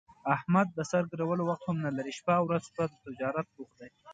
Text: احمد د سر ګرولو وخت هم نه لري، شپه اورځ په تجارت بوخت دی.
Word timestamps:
احمد 0.35 0.67
د 0.73 0.79
سر 0.91 1.03
ګرولو 1.11 1.43
وخت 1.49 1.63
هم 1.67 1.77
نه 1.85 1.91
لري، 1.97 2.11
شپه 2.19 2.33
اورځ 2.41 2.63
په 2.75 2.83
تجارت 3.03 3.47
بوخت 3.55 3.75
دی. 3.79 3.89